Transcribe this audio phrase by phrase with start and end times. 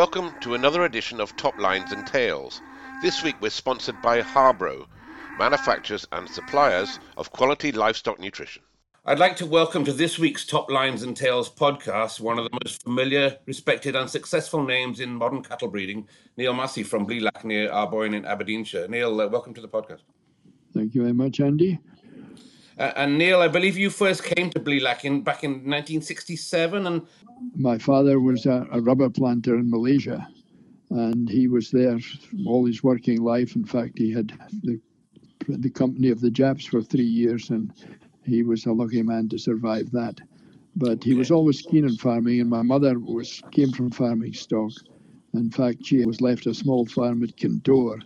[0.00, 2.62] Welcome to another edition of Top Lines and Tales.
[3.02, 4.86] This week we're sponsored by Harbro,
[5.38, 8.62] manufacturers and suppliers of quality livestock nutrition.
[9.04, 12.58] I'd like to welcome to this week's Top Lines and Tales podcast one of the
[12.64, 16.08] most familiar, respected, and successful names in modern cattle breeding,
[16.38, 18.88] Neil Massie from Blelack near Aboyne in Aberdeenshire.
[18.88, 20.00] Neil, uh, welcome to the podcast.
[20.72, 21.78] Thank you very much, Andy.
[22.80, 27.06] Uh, and Neil, I believe you first came to Blelack in back in 1967, and
[27.54, 30.26] my father was a, a, rubber planter in Malaysia,
[30.88, 31.98] and he was there
[32.46, 33.54] all his working life.
[33.54, 34.32] In fact, he had
[34.62, 34.80] the
[35.46, 37.70] the company of the Japs for three years, and
[38.24, 40.18] he was a lucky man to survive that.
[40.74, 44.72] But he was always keen on farming, and my mother was came from farming stock.
[45.34, 48.00] In fact, she was left a small farm at Kintore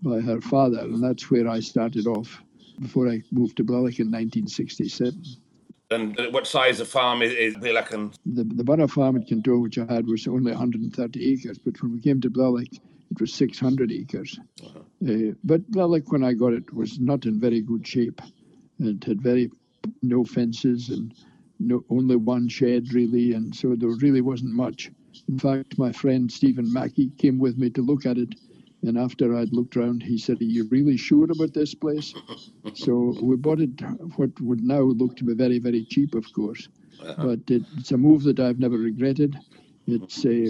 [0.00, 2.42] by her father, and that's where I started off
[2.80, 5.22] before I moved to Blelack in 1967.
[5.90, 7.90] And what size of farm is, is Blelack?
[8.26, 11.92] The, the Borough farm at Kintore, which I had, was only 130 acres, but when
[11.92, 14.38] we came to Blelack, it was 600 acres.
[14.64, 14.80] Uh-huh.
[15.06, 18.20] Uh, but Blelack, when I got it, was not in very good shape.
[18.80, 19.50] It had very
[20.02, 21.14] no fences and
[21.60, 24.90] no, only one shed really, and so there really wasn't much.
[25.28, 28.34] In fact, my friend Stephen Mackey came with me to look at it
[28.86, 32.14] and after I'd looked around, he said, Are you really sure about this place?
[32.74, 33.80] so we bought it,
[34.16, 36.68] what would now look to be very, very cheap, of course.
[37.02, 37.26] Uh-huh.
[37.26, 39.36] But it's a move that I've never regretted.
[39.86, 40.48] It's a,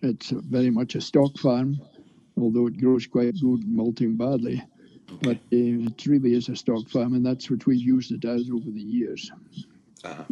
[0.00, 1.80] it's very much a stock farm,
[2.36, 4.62] although it grows quite good, malting barley.
[5.20, 8.48] But uh, it really is a stock farm, and that's what we've used it as
[8.50, 9.30] over the years.
[10.04, 10.24] Uh-huh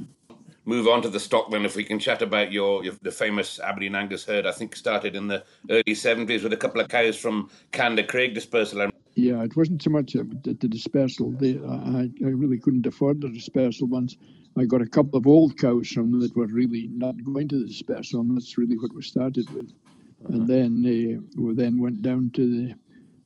[0.71, 3.59] move on to the stock then if we can chat about your, your, the famous
[3.59, 7.17] Aberdeen Angus herd I think started in the early 70s with a couple of cows
[7.17, 12.59] from Candacraig dispersal yeah it wasn't so much the, the dispersal they, I, I really
[12.59, 14.17] couldn't afford the dispersal ones
[14.57, 17.59] I got a couple of old cows from them that were really not going to
[17.59, 20.35] the dispersal and that's really what we started with uh-huh.
[20.35, 22.75] and then uh, we then went down to the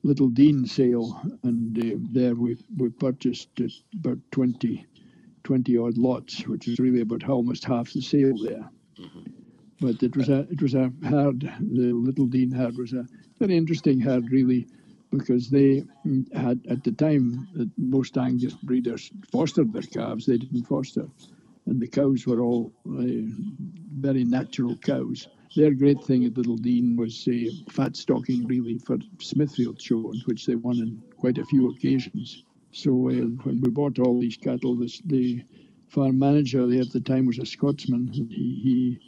[0.02, 3.48] Little Dean sale and uh, there we, we purchased
[3.94, 4.86] about 20
[5.44, 8.68] 20 odd lots, which is really about almost half the sale there.
[8.98, 9.20] Mm-hmm.
[9.80, 11.40] But it was a it was a herd.
[11.60, 13.06] The Little Dean herd was a
[13.38, 14.66] very interesting herd, really,
[15.10, 15.84] because they
[16.34, 20.26] had at the time that most Angus breeders fostered their calves.
[20.26, 21.06] They didn't foster,
[21.66, 23.26] and the cows were all uh,
[23.98, 25.28] very natural cows.
[25.56, 30.46] Their great thing at Little Dean was uh, fat stocking, really, for Smithfield show, which
[30.46, 32.44] they won on quite a few occasions.
[32.74, 35.44] So uh, when we bought all these cattle, this, the
[35.88, 38.10] farm manager there at the time was a Scotsman.
[38.12, 38.98] And he,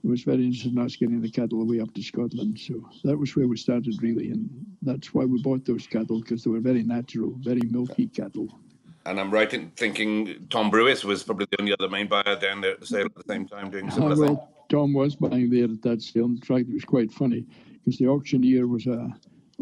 [0.00, 2.60] he was very interested in us getting the cattle away up to Scotland.
[2.60, 4.48] So that was where we started really, and
[4.80, 8.60] that's why we bought those cattle because they were very natural, very milky cattle.
[9.06, 12.60] And I'm right in thinking Tom Brewis was probably the only other main buyer down
[12.60, 14.46] there at the sale at the same time doing similar uh, well, thing.
[14.68, 16.26] Tom was buying there at that sale.
[16.26, 19.08] In fact, it was quite funny because the auctioneer was uh,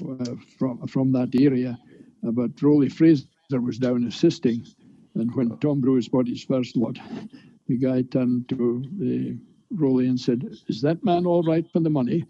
[0.07, 1.79] uh, from from that area,
[2.27, 4.65] uh, but Rolly Fraser was down assisting.
[5.15, 6.99] And when Tom Brewis bought his first lot,
[7.69, 9.39] the guy turned to uh, the
[9.71, 12.25] Rolly and said, Is that man all right for the money?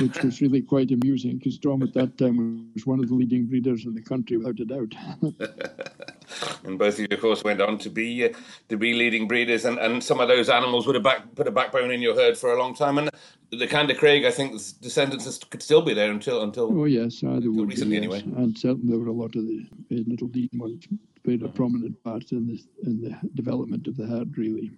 [0.00, 3.46] Which was really quite amusing because Tom at that time was one of the leading
[3.46, 4.94] breeders in the country, without a doubt.
[6.64, 8.28] and both of you, of course, went on to be uh,
[8.68, 11.50] to be leading breeders, and, and some of those animals would have back, put a
[11.50, 12.98] backbone in your herd for a long time.
[12.98, 13.10] And
[13.50, 16.78] the Candacraig, I think, descendants could still be there until until.
[16.78, 18.22] Oh yes, uh, there would recently be, yes.
[18.22, 18.42] anyway.
[18.42, 20.86] And certainly there were a lot of the uh, little Dean ones
[21.24, 24.70] played a prominent part in the in the development of the herd, really.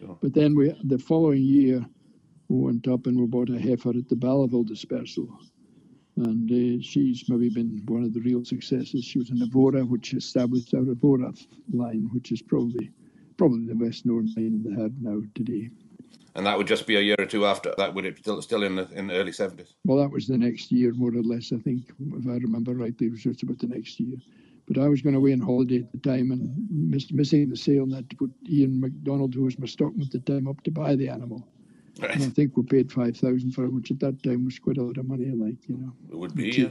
[0.00, 0.16] Sure.
[0.20, 1.84] But then we the following year
[2.52, 5.28] we went up and we bought a heifer at the Ballaville dispersal
[6.16, 9.04] and uh, she's maybe been one of the real successes.
[9.04, 11.32] She was an Evora, which established our Evora
[11.72, 12.90] line, which is probably
[13.38, 15.70] probably the best known line in the herd now today.
[16.34, 17.94] And that would just be a year or two after that.
[17.94, 19.74] Would it still still in the in the early seventies?
[19.84, 21.52] Well, that was the next year, more or less.
[21.52, 24.16] I think, if I remember rightly, it was just about the next year.
[24.68, 27.82] But I was going away on holiday at the time and missed, missing the sale,
[27.82, 30.70] and had to put Ian McDonald, who was my stockman at the time, up to
[30.70, 31.46] buy the animal.
[32.00, 32.14] Right.
[32.14, 34.78] And I think we paid five thousand for it, which at that time was quite
[34.78, 35.26] a lot of money.
[35.26, 36.46] Like you know, it would be.
[36.46, 36.70] But she,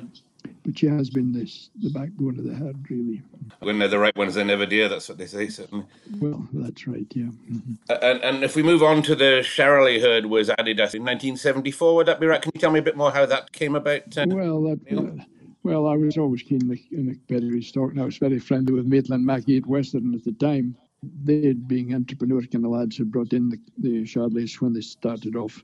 [0.64, 3.22] but she has been this the backbone of the herd, really.
[3.60, 4.90] When they're the right ones, they never dear.
[4.90, 5.86] That's what they say, certainly.
[6.20, 7.06] Well, that's right.
[7.14, 7.26] Yeah.
[7.26, 7.74] Mm-hmm.
[8.02, 12.08] And and if we move on to the Charolais herd was added in 1974, would
[12.08, 12.42] that be right?
[12.42, 14.18] Can you tell me a bit more how that came about?
[14.18, 14.80] Uh, well, that.
[14.92, 15.24] Uh,
[15.64, 18.40] well, I was always keen in the, in the pedigree stock, and I was very
[18.40, 22.98] friendly with Maitland Mackie at Western at the time they, being entrepreneur kind of lads,
[22.98, 25.64] had brought in the, the Charolais when they started off.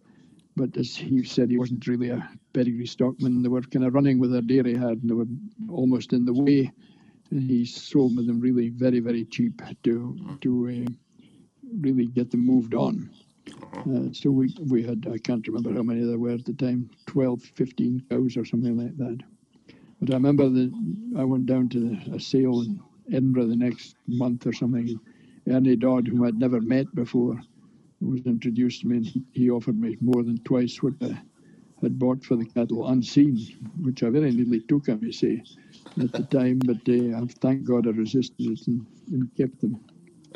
[0.56, 3.44] But as he said, he wasn't really a pedigree stockman.
[3.44, 5.28] They were kind of running with their dairy herd and they were
[5.70, 6.72] almost in the way.
[7.30, 10.92] And he sold them really very, very cheap to to uh,
[11.80, 13.10] really get them moved on.
[13.90, 16.90] Uh, so we we had I can't remember how many there were at the time
[17.06, 19.20] 12 15 cows or something like that
[20.02, 20.72] but I remember that
[21.18, 22.82] I went down to a sale in
[23.14, 25.00] Edinburgh the next month or something
[25.50, 27.42] Ernie Dodd whom I'd never met before
[28.02, 31.22] was introduced to me and he, offered me more than twice what I
[31.82, 33.38] had bought for the cattle unseen
[33.82, 35.44] which I very nearly took I may say
[36.02, 39.80] at the time but uh, thank God I resisted it and, and kept them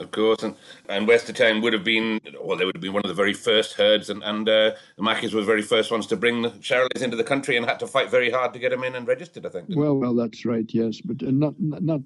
[0.02, 0.56] of course, and
[0.90, 3.74] and Westertown would have been, well, they would have been one of the very first
[3.74, 7.02] herds, and and uh, the Mackies were the very first ones to bring the Charolais
[7.02, 9.46] into the country, and had to fight very hard to get them in and registered.
[9.46, 9.70] I think.
[9.70, 12.02] Well, well, that's right, yes, but uh, not, not not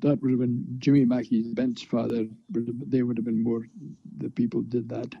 [0.00, 3.66] that would have been Jimmy Mackie's Bent's father, they would have been more
[4.18, 5.14] the people did that.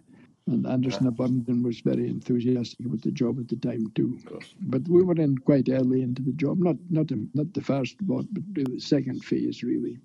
[0.46, 1.10] And Anderson yeah.
[1.10, 4.18] Abundant was very enthusiastic about the job at the time too.
[4.62, 8.26] But we were in quite early into the job, not not not the first lot,
[8.32, 9.98] but the second phase really.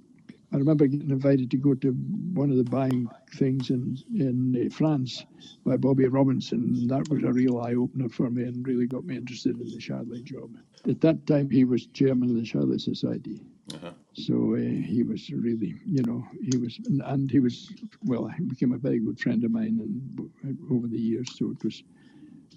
[0.54, 4.74] I remember getting invited to go to one of the buying things in in uh,
[4.74, 5.26] France
[5.66, 6.88] by Bobby Robinson.
[6.88, 9.80] That was a real eye opener for me and really got me interested in the
[9.80, 10.56] Charolais job.
[10.88, 13.42] At that time, he was chairman of the Charolais Society.
[13.74, 13.92] Uh-huh.
[14.14, 17.72] So uh, he was really, you know, he was, and he was,
[18.06, 21.36] well, he became a very good friend of mine and over the years.
[21.38, 21.84] So it was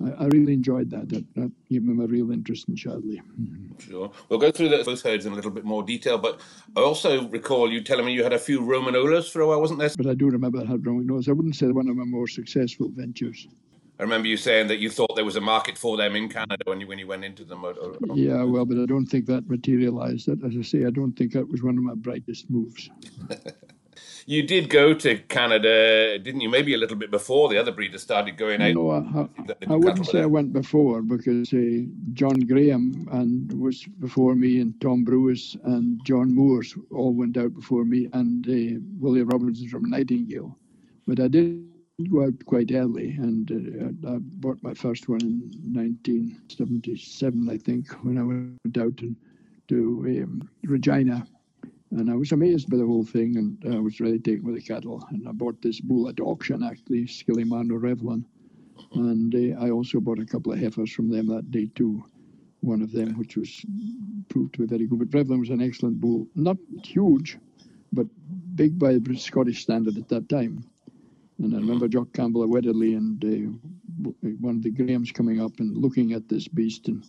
[0.05, 1.09] I, I really enjoyed that.
[1.09, 3.21] That, that gave me a real interest in Charolais.
[3.41, 3.91] Mm-hmm.
[3.91, 4.11] Sure.
[4.29, 6.41] We'll go through those herds in a little bit more detail, but
[6.77, 9.81] I also recall you telling me you had a few Romagnolas for a while, wasn't
[9.81, 9.91] there?
[9.97, 11.29] But I do remember I had Romagnolas.
[11.29, 13.47] I wouldn't say one of my more successful ventures.
[14.01, 16.63] I remember you saying that you thought there was a market for them in Canada
[16.67, 17.65] when you when you went into them.
[17.65, 20.29] Or, or, yeah, well, but I don't think that materialised.
[20.29, 22.89] As I say, I don't think that was one of my brightest moves.
[24.29, 26.51] you did go to Canada, didn't you?
[26.51, 28.75] Maybe a little bit before the other breeders started going out.
[28.75, 29.21] No, I,
[29.71, 30.21] I, I wouldn't say.
[30.21, 35.99] I went before because uh, John Graham and was before me, and Tom Brewis and
[36.05, 40.55] John Moores all went out before me, and uh, Willie Robinson from Nightingale.
[41.07, 41.65] But I did
[42.11, 43.51] go out quite early, and
[44.05, 45.41] uh, I bought my first one in
[45.73, 49.17] 1977, I think, when I went out and,
[49.69, 51.27] to um, Regina
[51.91, 54.63] and I was amazed by the whole thing, and I was really taken with the
[54.63, 55.03] cattle.
[55.11, 58.25] And I bought this bull at auction, actually, Skillimano Revlon.
[58.95, 62.05] And uh, I also bought a couple of heifers from them that day, too.
[62.61, 63.65] One of them, which was
[64.29, 64.99] proved to be very good.
[64.99, 66.27] But Revlon was an excellent bull.
[66.35, 67.39] Not huge,
[67.93, 68.07] but
[68.55, 70.65] big by the Scottish standard at that time.
[71.39, 75.61] And I remember Jock Campbell of Wedderlie and uh, one of the Grahams coming up
[75.61, 77.07] and looking at this beast and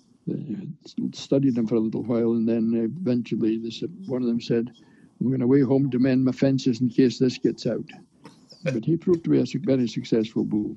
[1.14, 4.72] studied them for a little while, and then eventually this, one of them said,
[5.20, 7.86] I'm going away home to mend my fences in case this gets out.
[8.64, 10.76] But he proved to be a very successful bull.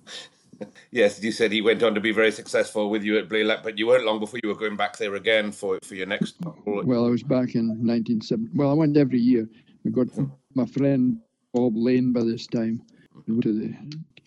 [0.90, 3.78] yes, you said he went on to be very successful with you at Blelack, but
[3.78, 6.36] you weren't long before you were going back there again for, for your next.
[6.64, 8.50] Well, I was back in 1970.
[8.54, 9.48] Well, I went every year.
[9.86, 10.08] I got
[10.54, 11.18] my friend
[11.54, 12.82] Bob Lane by this time.
[13.26, 13.74] to the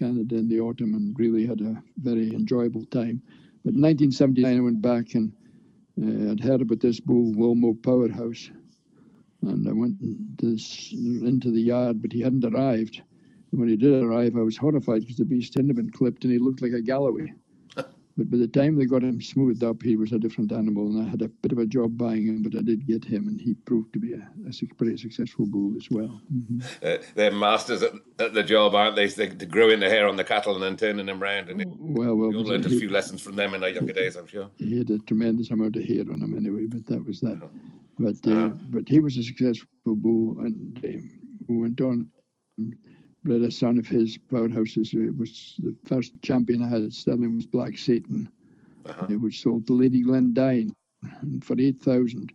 [0.01, 3.21] Canada in the autumn and really had a very enjoyable time.
[3.63, 5.31] But in 1979, I went back and
[6.01, 8.49] uh, I'd heard about this bull, Wilmo Powerhouse.
[9.43, 9.95] And I went
[10.37, 13.01] this, into the yard, but he hadn't arrived.
[13.51, 16.33] And when he did arrive, I was horrified because the beast hadn't been clipped and
[16.33, 17.33] he looked like a Galloway.
[18.17, 21.05] But by the time they got him smoothed up, he was a different animal, and
[21.05, 23.39] I had a bit of a job buying him, but I did get him, and
[23.39, 26.21] he proved to be a, a pretty successful bull as well.
[26.33, 26.59] Mm-hmm.
[26.83, 29.07] Uh, they're masters at, at, the job, aren't they?
[29.07, 31.49] They, they growing the hair on the cattle and then turning them round.
[31.49, 34.15] And it, well, well, you learned a few lessons from them in their younger days,
[34.15, 34.49] I'm sure.
[34.57, 37.41] He had a tremendous amount of hair on him anyway, but that was that.
[37.97, 38.49] But uh, uh-huh.
[38.69, 41.01] but he was a successful bull, and uh,
[41.47, 42.09] went on
[43.23, 44.93] bred a son of his powerhouses.
[44.93, 48.29] It was the first champion I had at Stirling was Black Satan,
[48.85, 49.07] uh-huh.
[49.17, 50.71] which sold to Lady Glendyne
[51.41, 52.33] for eight thousand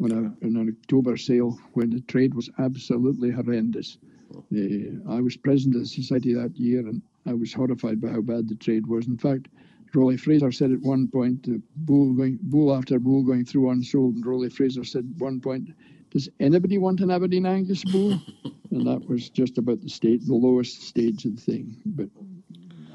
[0.00, 3.98] on, a, on an October sale when the trade was absolutely horrendous.
[4.34, 8.20] Uh, I was president of the society that year, and I was horrified by how
[8.20, 9.06] bad the trade was.
[9.06, 9.48] In fact,
[9.94, 14.26] Rolly Fraser said at one point, bull going bull after bull going through unsold, and
[14.26, 15.70] Rolly Fraser said at one point,
[16.10, 18.20] "Does anybody want an Aberdeen Angus bull?"
[18.70, 21.76] and that was just about the state, the lowest stage of the thing.
[21.86, 22.08] But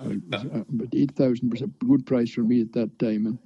[0.04, 3.40] uh, but eight thousand was a good price for me at that time, and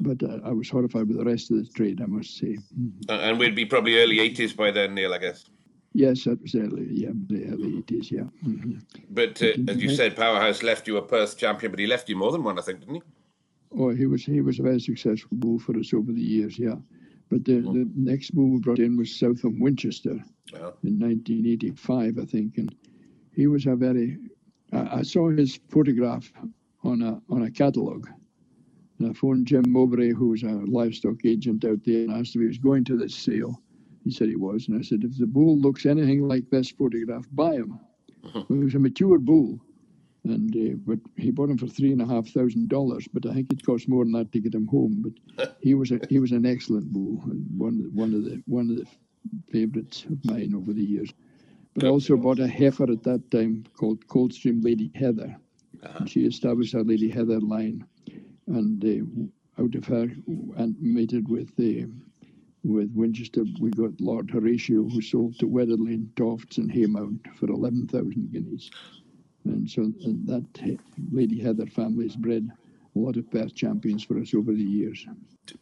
[0.00, 2.56] but uh, I was horrified with the rest of the trade, I must say.
[2.78, 3.10] Mm-hmm.
[3.10, 5.44] And we'd be probably early eighties by then, Neil, I guess.
[5.96, 8.24] Yes, that was early, yeah, the early eighties, yeah.
[8.44, 8.78] Mm-hmm.
[9.10, 12.16] But uh, as you said, Powerhouse left you a Perth champion, but he left you
[12.16, 13.02] more than one, I think, didn't he?
[13.78, 16.76] Oh, he was he was a very successful bull for us over the years, yeah.
[17.30, 20.72] But the, the next bull we brought in was Southam Winchester uh-huh.
[20.82, 22.74] in 1985, I think, and
[23.34, 24.18] he was a very.
[24.72, 26.32] I, I saw his photograph
[26.82, 28.08] on a on a catalogue,
[28.98, 32.40] and I phoned Jim Mowbray, who was a livestock agent out there, and asked if
[32.40, 33.60] he was going to this sale.
[34.04, 37.24] He said he was, and I said, if the bull looks anything like this photograph,
[37.32, 37.80] buy him.
[38.22, 38.44] Uh-huh.
[38.48, 39.58] Well, he was a mature bull,
[40.24, 43.06] and uh, but he bought him for three and a half thousand dollars.
[43.12, 45.04] But I think it cost more than that to get him home.
[45.36, 48.70] But he was a he was an excellent bull and one one of the one
[48.70, 48.86] of the
[49.50, 51.12] favourites of mine over the years.
[51.74, 55.36] But I also bought a heifer at that time called Coldstream Lady Heather.
[55.82, 56.06] Uh-huh.
[56.06, 57.84] She established her Lady Heather line,
[58.46, 60.08] and uh, out of her
[60.56, 61.86] and mated with uh,
[62.64, 67.86] with Winchester, we got Lord Horatio, who sold to Wedderlie Tofts and Haymount for eleven
[67.86, 68.70] thousand guineas.
[69.44, 69.92] And so
[70.26, 70.78] that
[71.12, 72.48] Lady Heather family has bred
[72.96, 75.06] a lot of Perth champions for us over the years.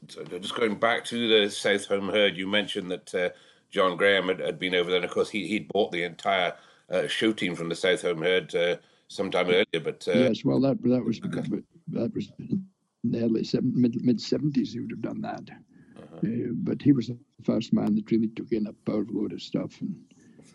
[0.08, 3.30] So just going back to the South Home herd, you mentioned that uh,
[3.70, 6.54] John Graham had, had, been over there, and of course he he'd bought the entire
[6.90, 8.76] uh, show team from the South Home herd uh,
[9.08, 9.82] sometime earlier.
[9.82, 12.64] But uh, yes, well that that was that was in
[13.04, 14.72] the early seven, mid mid seventies.
[14.72, 15.50] He would have done that.
[15.96, 16.18] Uh-huh.
[16.22, 19.42] Uh, but he was the first man that really took in a powerful load of
[19.42, 19.96] stuff and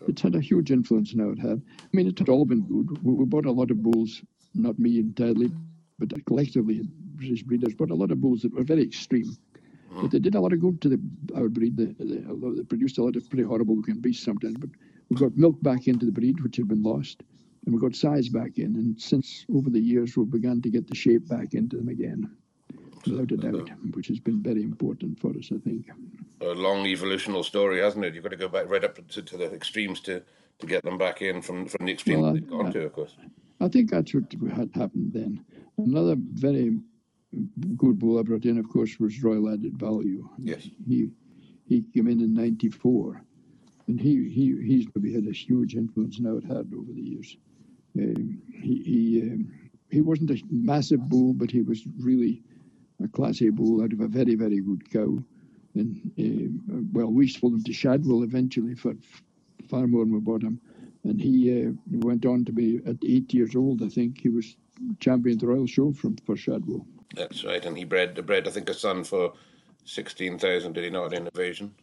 [0.06, 1.30] it's had a huge influence now.
[1.30, 1.62] It had.
[1.80, 3.02] I mean, it had all been good.
[3.04, 4.22] We, we bought a lot of bulls,
[4.54, 5.50] not me entirely,
[5.98, 6.82] but collectively,
[7.16, 9.36] British breeders bought a lot of bulls that were very extreme.
[9.92, 10.02] Mm.
[10.02, 11.00] But they did a lot of good to the
[11.34, 11.76] our breed.
[11.76, 14.56] They, they, they produced a lot of pretty horrible looking beasts sometimes.
[14.58, 14.70] But
[15.08, 17.22] we got milk back into the breed, which had been lost,
[17.64, 18.76] and we got size back in.
[18.76, 22.30] And since over the years, we've begun to get the shape back into them again
[23.06, 25.86] without a doubt, which has been very important for us, I think.
[26.40, 28.14] A long evolutional story, hasn't it?
[28.14, 30.22] You've got to go back right up to, to the extremes to,
[30.60, 32.92] to get them back in from, from the extreme well, they've gone I, to, of
[32.92, 33.16] course.
[33.60, 35.44] I think that's what had happened then.
[35.78, 36.78] Another very
[37.76, 40.28] good bull I brought in, of course, was Royal Added Value.
[40.38, 40.68] Yes.
[40.86, 41.10] He
[41.66, 43.22] he came in in '94,
[43.88, 47.36] and he he he's maybe had a huge influence now it had over the years.
[47.98, 48.18] Uh,
[48.62, 49.52] he he um,
[49.90, 52.42] he wasn't a massive bull, but he was really
[53.02, 55.18] a Class A bull out of a very, very good cow.
[55.78, 58.94] And uh, well, we sold him to Shadwell eventually for
[59.68, 60.60] far more than we bought him.
[61.04, 63.82] And he uh, went on to be at eight years old.
[63.82, 64.56] I think he was
[65.00, 66.86] champion of the Royal Show from for Shadwell.
[67.14, 69.32] That's right, and he bred bred I think a son for
[69.84, 70.74] sixteen thousand.
[70.74, 71.74] Did he not in Invasion?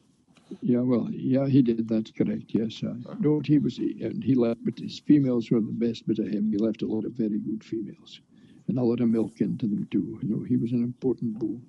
[0.62, 1.88] Yeah, well, yeah, he did.
[1.88, 2.46] That's correct.
[2.50, 6.08] Yes, I uh, no, he was, and he left, but his females were the best
[6.08, 6.52] bit of him.
[6.52, 8.22] He left a lot of very good females
[8.68, 10.20] and a lot of milk into them too.
[10.22, 11.62] You know, he was an important bull.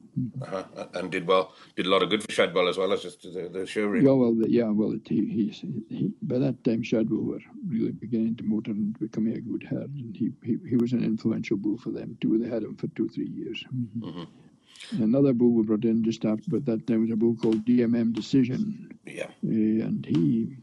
[0.43, 0.87] Uh-huh.
[0.95, 3.51] And did well, did a lot of good for Shadwell as well as just the,
[3.53, 4.05] the show ring.
[4.05, 7.93] Yeah, well, the, yeah, well, it, he, he, he, by that time Shadwell were really
[7.93, 11.59] beginning to motor and becoming a good herd, and he, he, he was an influential
[11.59, 12.39] bull for them too.
[12.39, 13.63] They had him for two, three years.
[13.75, 14.09] Mm-hmm.
[14.09, 15.03] Mm-hmm.
[15.03, 18.13] Another bull we brought in just after, but that time was a bull called DMM
[18.13, 18.99] Decision.
[19.07, 19.25] Yeah.
[19.45, 20.57] Uh, and he,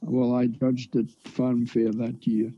[0.00, 2.52] well, I judged at Farm Fair that year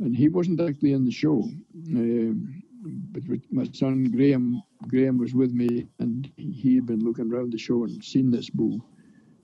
[0.00, 1.48] and he wasn't actually in the show.
[1.94, 2.32] Uh,
[3.12, 7.58] but my son Graham Graham was with me, and he had been looking around the
[7.58, 8.84] show and seen this bull.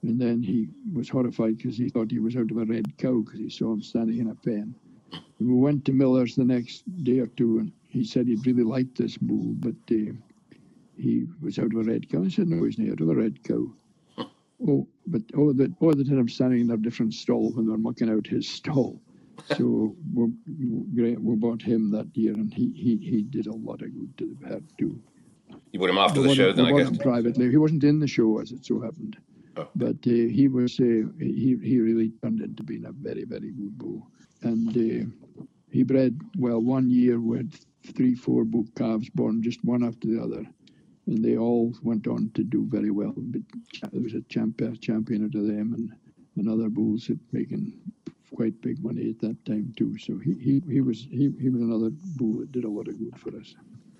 [0.03, 3.23] And then he was horrified because he thought he was out of a red cow
[3.23, 4.75] because he saw him standing in a pen.
[5.13, 8.63] And we went to Miller's the next day or two, and he said he'd really
[8.63, 10.13] liked this bull, but uh,
[10.97, 12.23] he was out of a red cow.
[12.23, 13.67] I said, no, he's not out of a red cow.
[14.69, 17.73] oh, but oh, that oh, that had him standing in a different stall when they
[17.73, 19.01] were mucking out his stall
[19.57, 23.95] so we, we bought him that year, and he, he, he did a lot of
[23.95, 24.99] good to the herd too.
[25.73, 26.97] You put him after the show, then I guess.
[26.99, 29.19] Privately, he wasn't in the show as it so happened,
[29.57, 29.69] oh.
[29.75, 33.77] but uh, he was uh, he he really turned into being a very very good
[33.77, 34.07] bull,
[34.43, 39.85] and uh, he bred well one year with three four bull calves born just one
[39.85, 40.47] after the other,
[41.07, 43.15] and they all went on to do very well.
[43.17, 43.43] But
[43.93, 45.93] there was a champion champion out of them, and
[46.37, 47.73] and other bulls making
[48.35, 49.99] quite big money at that time too.
[49.99, 52.99] So he, he, he was he, he was another bull that did a lot of
[52.99, 53.55] good for us.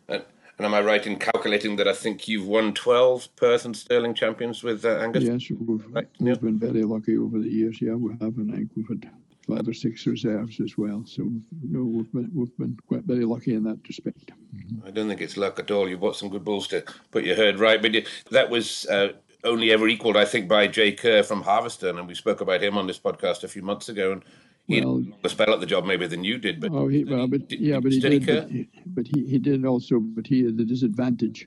[0.09, 0.25] And,
[0.59, 4.15] and am I right in calculating that I think you've won twelve Perth and Stirling
[4.15, 5.25] champions with uh, Angus?
[5.25, 6.09] Yes, we've, right.
[6.21, 6.35] we've yeah.
[6.35, 7.81] been very lucky over the years.
[7.81, 9.11] Yeah, we have, and I think we've had
[9.47, 11.05] five or six reserves as well.
[11.07, 11.29] So
[11.63, 14.31] no, we've been we've been quite very lucky in that respect.
[14.87, 15.89] I don't think it's luck at all.
[15.89, 17.93] You bought some good bulls to put your herd right, but
[18.31, 19.09] that was uh,
[19.45, 22.77] only ever equalled, I think, by Jay Kerr from Harviestoun, and we spoke about him
[22.77, 24.13] on this podcast a few months ago.
[24.13, 24.23] And
[24.67, 27.05] he well, had a spell at the job maybe than you did, but oh, he,
[27.05, 28.27] well, but yeah, but he did.
[28.27, 31.47] But he, but he, he did also, but he had the disadvantage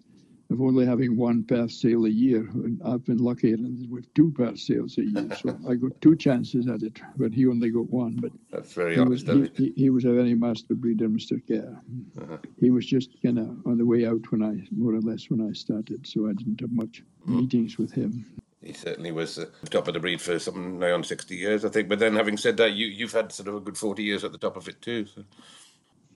[0.49, 2.39] of only having one Perth sale a year.
[2.53, 6.67] And I've been lucky with two Perth sales a year, so I got two chances
[6.67, 8.17] at it, but he only got one.
[8.21, 9.27] But that's very he honest.
[9.27, 11.41] Was, he, he, was a very master breeder, Mr.
[11.47, 11.77] Kerr.
[12.21, 12.37] Uh-huh.
[12.59, 15.41] He was just kind of on the way out when I, more or less, when
[15.41, 17.41] I started, so I didn't have much mm.
[17.41, 18.25] meetings with him.
[18.63, 21.69] He certainly was uh, top of the breed for something now on 60 years, I
[21.69, 21.87] think.
[21.87, 24.31] But then, having said that, you, you've had sort of a good 40 years at
[24.31, 25.05] the top of it too.
[25.05, 25.23] So.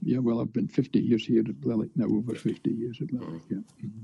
[0.03, 3.41] Yeah, well, I've been 50 years here at Lillick now, over 50 years at Lillick,
[3.50, 3.58] yeah.
[3.84, 4.03] Mm-hmm.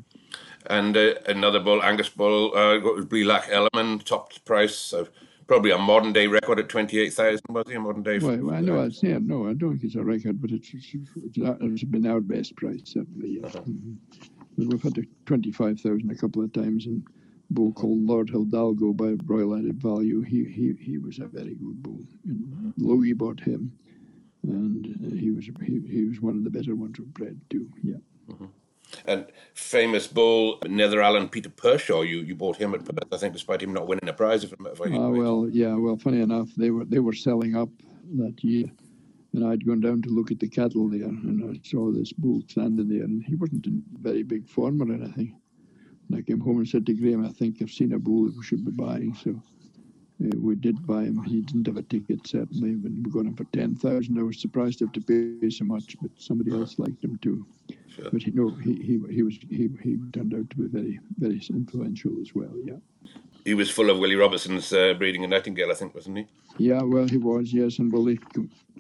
[0.70, 4.76] And uh, another bull, Angus bull, uh, Blelack Ellerman, top price.
[4.76, 5.08] So
[5.48, 7.76] probably a modern day record at 28,000, was he?
[7.76, 8.20] A modern day?
[8.20, 11.10] Well, I know, it's, yeah, no, I don't think it's a record, but it's, it's,
[11.16, 13.40] it's been our best price, certainly.
[13.42, 13.56] Yes.
[13.56, 13.64] Uh-huh.
[13.66, 14.70] Mm-hmm.
[14.70, 17.04] We've had 25,000 a couple of times, and
[17.50, 20.22] a bull called Lord Hidalgo by Royal Added Value.
[20.22, 22.04] He he he was a very good bull.
[22.26, 23.72] And Logie bought him,
[24.48, 27.70] and uh, he was he, he was one of the better ones we've bred too.
[27.84, 27.96] Yeah.
[28.30, 28.46] Mm-hmm.
[29.06, 33.34] And famous bull Nether Allen Peter Pershaw, you, you bought him at Perth, I think,
[33.34, 34.44] despite him not winning a prize.
[34.44, 35.76] If, if I uh, well, yeah.
[35.76, 37.70] Well, funny enough, they were they were selling up
[38.16, 38.66] that year,
[39.34, 42.42] and I'd gone down to look at the cattle there, and I saw this bull
[42.48, 45.38] standing there, and he wasn't in very big form or anything.
[46.10, 48.38] And I came home and said to Graham, I think I've seen a bull that
[48.38, 49.14] we should be buying.
[49.16, 49.42] So
[50.20, 51.24] we did buy him.
[51.24, 54.80] He didn't have a ticket, certainly, but we got him for 10000 I was surprised
[54.80, 57.46] to have to pay so much, but somebody else liked him too.
[57.88, 58.10] Sure.
[58.12, 61.42] But he, no, he, he, he was he, he turned out to be very very
[61.50, 62.54] influential as well.
[62.64, 62.78] Yeah.
[63.46, 66.28] He was full of Willie Robertson's uh, breeding a Nightingale, I think, wasn't he?
[66.58, 68.20] Yeah, well, he was, yes, and Willie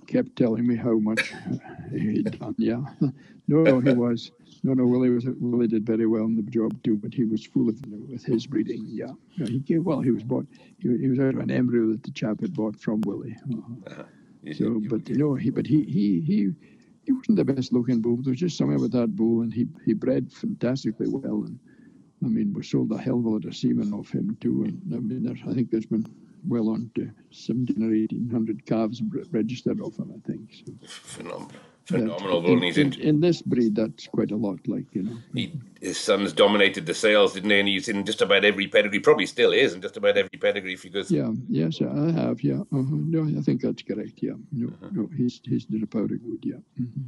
[0.08, 1.34] kept telling me how much
[1.91, 2.56] he'd done.
[2.58, 2.84] Yeah,
[3.48, 4.32] no, he was.
[4.63, 7.45] No, no, Willie was Willie did very well in the job too, but he was
[7.45, 8.83] full of with his breeding.
[8.87, 10.47] Yeah, yeah he gave, well, he was bought.
[10.79, 13.35] He, he, was out of an embryo that the chap had bought from Willie.
[13.51, 13.91] Uh-huh.
[13.91, 14.53] Uh-huh.
[14.53, 16.51] So, but you know, he, but he, he, he
[17.05, 18.17] he wasn't the best looking bull.
[18.17, 21.43] There was just something about that bull, and he he bred fantastically well.
[21.45, 21.59] And
[22.23, 24.63] I mean, we sold a hell of a lot of semen off him too.
[24.63, 26.05] And I mean, there's, I think there's been
[26.47, 30.53] well on to 17 or 1800 calves registered off him, I think.
[30.53, 30.73] So.
[30.87, 31.51] Phenomenal
[31.88, 32.63] phenomenal bull.
[32.63, 34.60] In, in, in, this breed, that's quite a lot.
[34.67, 37.60] Like you know, he, his sons dominated the sales, didn't they?
[37.60, 39.00] And he's in just about every pedigree.
[39.00, 40.74] Probably still is in just about every pedigree.
[40.74, 41.03] If you go.
[41.08, 41.32] Yeah.
[41.50, 42.44] Yes, I have.
[42.44, 42.62] Yeah.
[42.62, 42.84] Uh-huh.
[42.89, 44.13] No, I think that's correct.
[44.17, 44.34] Yeah.
[44.51, 44.89] No, uh-huh.
[44.91, 46.39] no, he's he's did a powder good.
[46.44, 46.58] Yeah.
[46.79, 47.08] Mm-hmm.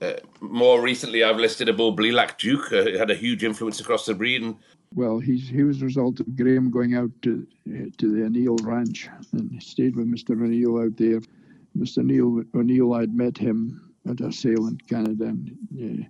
[0.00, 2.72] Uh, more recently, I've listed a bull, Blelack Duke.
[2.72, 4.56] Uh, had a huge influence across the breed, and
[4.94, 7.46] well, he's he was a result of Graham going out to
[7.98, 10.32] to the O'Neill Ranch and stayed with Mr.
[10.32, 11.20] O'Neill out there.
[11.76, 12.02] Mr.
[12.02, 16.08] Neil O'Neill, I'd met him at a sale in Canada, and uh,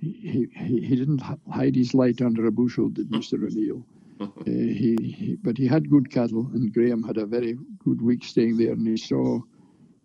[0.00, 3.34] he, he he didn't hide his light under a bushel, did Mr.
[3.44, 3.84] O'Neill.
[4.20, 8.22] Uh, he, he, but he had good cattle, and Graham had a very good week
[8.24, 9.40] staying there, and he saw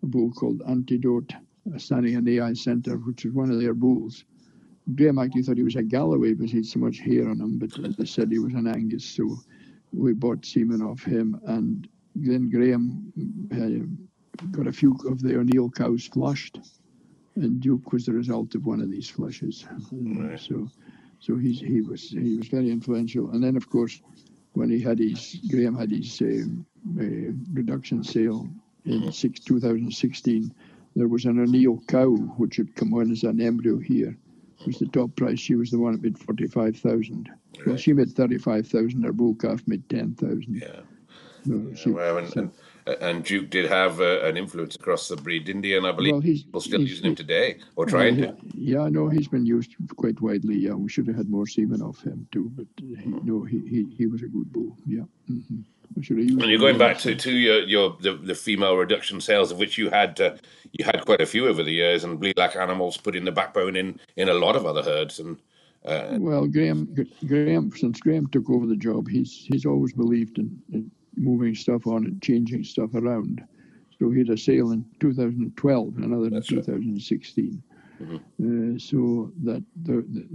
[0.02, 1.32] a bull called Antidote
[1.76, 4.24] standing in the eye centre, which was one of their bulls.
[4.96, 7.58] Graham actually thought he was a Galloway because he had so much hair on him,
[7.58, 9.38] but they said he was an Angus, so
[9.92, 13.12] we bought semen off him, and then Graham
[13.52, 16.58] uh, got a few of the O'Neill cows flushed
[17.40, 19.66] and Duke was the result of one of these flushes.
[19.92, 20.38] Right.
[20.38, 20.68] So,
[21.18, 23.30] so he's, he was he was very influential.
[23.30, 24.00] And then, of course,
[24.52, 26.44] when he had his Graham had his uh,
[27.00, 28.48] uh, reduction sale
[28.84, 30.54] in six, 2016,
[30.96, 34.16] there was an O'Neill cow which had come on as an embryo here.
[34.60, 35.38] It was the top price.
[35.38, 37.30] She was the one that bid forty five thousand.
[37.58, 37.66] Right.
[37.66, 39.04] Well, she made thirty five thousand.
[39.04, 40.60] Her bull calf made ten thousand.
[40.62, 40.80] Yeah.
[41.46, 42.52] So yeah, she, well, and, so, and
[43.00, 45.76] and Duke did have uh, an influence across the breed, didn't he?
[45.76, 48.38] And I believe well, people still using him today or trying well, to.
[48.54, 50.56] Yeah, no, he's been used quite widely.
[50.56, 53.18] Yeah, we should have had more semen off him too, but he, mm-hmm.
[53.22, 54.76] no, he, he he was a good bull.
[54.86, 55.04] Yeah.
[55.30, 55.60] Mm-hmm.
[55.96, 59.76] And you're going back to, to your, your the, the female reduction sales of which
[59.76, 60.36] you had uh,
[60.72, 63.74] you had quite a few over the years, and Blelack animals put in the backbone
[63.74, 65.18] in in a lot of other herds.
[65.18, 65.38] And
[65.84, 66.94] uh, well, Graham
[67.26, 71.86] Graham since Graham took over the job, he's he's always believed in, in moving stuff
[71.86, 73.42] on and changing stuff around.
[73.98, 77.62] So he had a sale in 2012 and another That's in 2016.
[78.00, 78.10] Right.
[78.10, 78.76] Mm-hmm.
[78.76, 80.26] Uh, so that the, the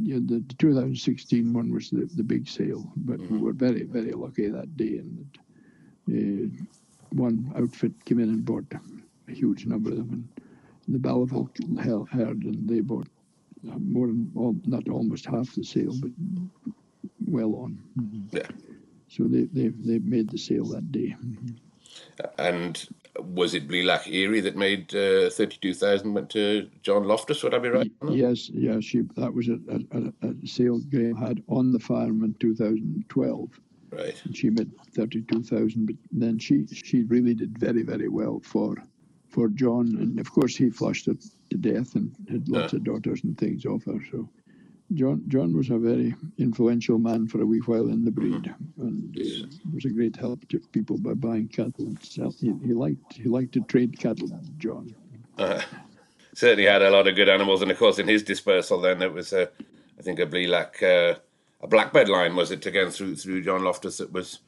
[0.00, 3.34] yeah, the, the 2016 one was the, the big sale, but mm-hmm.
[3.34, 4.98] we were very, very lucky that day.
[4.98, 5.38] And
[6.08, 6.64] uh,
[7.10, 8.66] one outfit came in and bought
[9.28, 10.28] a huge number of them.
[10.86, 11.50] And the Belleville
[12.10, 13.08] herd, and they bought
[13.70, 16.10] uh, more than, all, not almost half the sale, but
[17.26, 17.78] well on.
[17.98, 18.36] Mm-hmm.
[18.36, 18.48] Yeah.
[19.10, 21.16] So they, they, they made the sale that day.
[22.38, 27.42] And was it Blelack Erie that made uh, 32,000 went to John Loftus?
[27.42, 27.90] Would I be right?
[28.08, 28.84] Yes, yes.
[28.84, 33.60] She, that was a, a, a sale Graham had on the farm in 2012.
[33.90, 34.14] Right.
[34.24, 38.76] And she made 32,000, but then she, she really did very, very well for
[39.30, 39.86] for John.
[40.00, 41.14] And of course, he flushed her
[41.50, 44.00] to death and had lots of daughters and things off her.
[44.10, 44.28] So
[44.94, 48.82] John John was a very influential man for a wee while in the breed, mm-hmm.
[48.82, 52.34] and uh, was a great help to people by buying cattle and sell.
[52.38, 54.28] He, he liked he liked to trade cattle.
[54.58, 54.94] John
[55.38, 55.62] uh,
[56.34, 59.12] certainly had a lot of good animals, and of course in his dispersal, then it
[59.12, 59.48] was a,
[59.98, 61.18] I think a Blelack, uh,
[61.60, 64.40] a blackbird line was it again through through John Loftus that was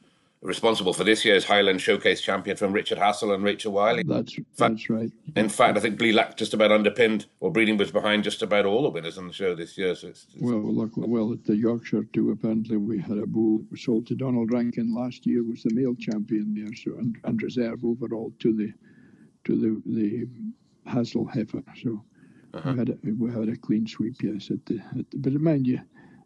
[0.43, 4.03] responsible for this year's Highland Showcase champion from Richard Hassel and Rachel Wiley.
[4.03, 5.09] That's that's right.
[5.35, 8.83] In fact, I think Blelack just about underpinned, or Breeding was behind just about all
[8.83, 9.95] the winners on the show this year.
[9.95, 12.31] So it's, it's well, look, well at the Yorkshire too.
[12.31, 15.95] Apparently, we had a bull we sold to Donald Rankin last year, was the male
[15.95, 18.73] champion there, so and, and reserve overall to the
[19.45, 20.27] to the the
[20.85, 21.63] Hassel heifer.
[21.81, 22.03] So
[22.53, 22.71] uh-huh.
[22.71, 24.51] we had a, we had a clean sweep, yes.
[24.51, 25.79] At the, at the, but mind you,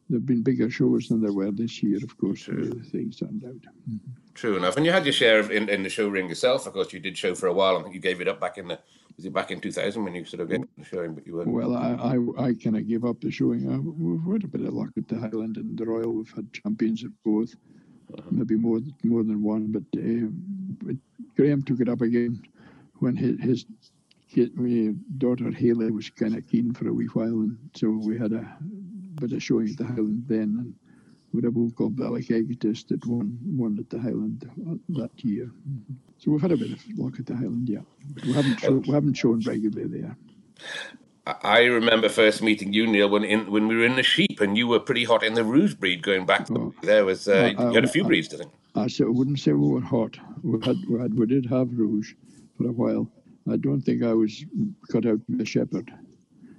[0.09, 2.43] there've been bigger shows than there were this year, of course.
[2.43, 2.69] True.
[2.69, 3.51] The things turned out.
[3.89, 4.11] Mm-hmm.
[4.33, 4.77] True enough.
[4.77, 6.67] And you had your share of, in, in the show ring yourself.
[6.67, 7.77] Of course, you did show for a while.
[7.77, 8.79] I think you gave it up back in the
[9.17, 11.43] was it back in 2000 when you sort of get the showing, but you were
[11.43, 13.67] Well, I I, I kind of gave up the showing.
[13.67, 16.13] Uh, we've had a bit of luck at the Highland and the Royal.
[16.13, 17.55] We've had champions at both,
[18.15, 18.29] uh-huh.
[18.29, 19.71] maybe more more than one.
[19.71, 20.29] But, uh,
[20.83, 20.95] but
[21.35, 22.43] Graham took it up again
[22.99, 23.65] when his, his
[24.53, 28.33] my daughter Haley was kind of keen for a wee while, and so we had
[28.33, 28.57] a
[29.21, 30.73] bit of showing at the Highland then,
[31.33, 34.49] and a bull called Ballykeggitist that won won at the Highland
[34.89, 35.51] that year.
[36.17, 37.81] So we've had a bit of luck at the Highland, yeah.
[38.15, 40.17] But we haven't show, we haven't shown regularly there.
[41.43, 44.57] I remember first meeting you, Neil, when in, when we were in the sheep, and
[44.57, 46.49] you were pretty hot in the Rouge breed going back.
[46.51, 48.51] Oh, there was uh, you had a few breeds, I think.
[48.75, 50.17] I, I wouldn't say we were hot.
[50.43, 52.13] We had we had we did have Rouge
[52.57, 53.09] for a while,
[53.49, 54.43] I don't think I was
[54.91, 55.91] cut out to be a shepherd,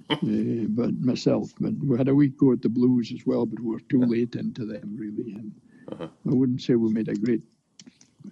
[0.09, 1.53] uh, but myself.
[1.59, 4.01] But we had a week go at the Blues as well, but we were too
[4.01, 5.33] late into them really.
[5.33, 5.51] And
[5.91, 6.07] uh-huh.
[6.29, 7.41] I wouldn't say we made a great,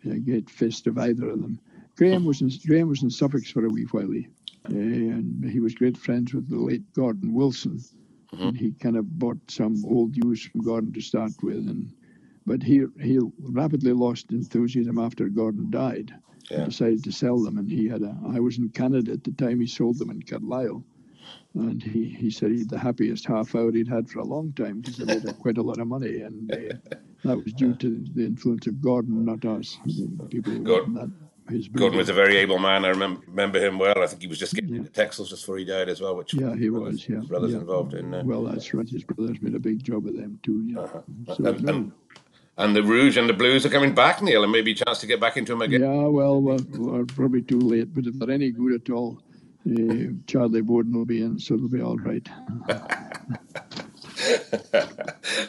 [0.06, 1.60] a great fist of either of them.
[1.96, 5.74] Graham was in, Graham was in Suffolk for a wee while, uh, and he was
[5.74, 7.80] great friends with the late Gordon Wilson.
[8.34, 8.50] Uh-huh.
[8.50, 11.94] And he kind of bought some old ewes from Gordon to start with, and
[12.46, 16.14] but he he rapidly lost enthusiasm after Gordon died
[16.50, 16.66] yeah.
[16.66, 17.58] decided to sell them.
[17.58, 20.22] And he had a, I was in Canada at the time he sold them in
[20.22, 20.84] Carlisle.
[21.54, 24.82] And he, he said he'd the happiest half hour he'd had for a long time
[24.82, 26.22] because he made quite a lot of money.
[26.22, 26.76] And uh,
[27.24, 29.78] that was due to the influence of Gordon, not us.
[30.30, 31.12] People Gordon, that,
[31.74, 32.86] Gordon was a very able man.
[32.86, 34.04] I remember, remember him well.
[34.04, 34.78] I think he was just getting yeah.
[34.82, 37.02] into Texels just before he died as well, which yeah, he was.
[37.02, 37.60] His, yeah, his brothers yeah.
[37.60, 38.14] involved in.
[38.14, 38.88] Uh, well, that's right.
[38.88, 40.64] His brothers made a big job of them too.
[40.68, 40.82] Yeah.
[40.82, 41.02] Uh-huh.
[41.36, 41.74] So, and, no.
[41.74, 41.92] and,
[42.58, 45.08] and the Rouge and the Blues are coming back, Neil, and maybe a chance to
[45.08, 45.82] get back into them again.
[45.82, 49.22] Yeah, well, we're, we're probably too late, but if they're any good at all,
[49.68, 52.28] uh, Charlie Boden will be in, so it'll be all right.